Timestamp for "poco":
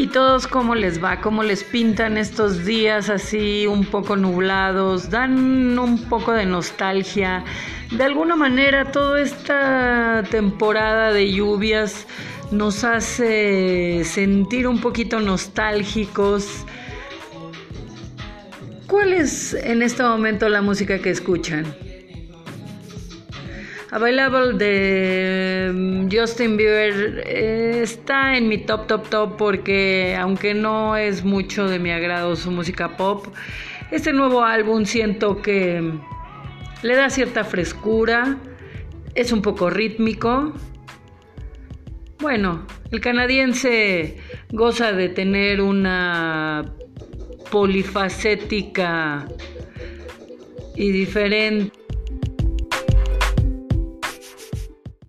3.84-4.16, 6.08-6.32, 39.42-39.70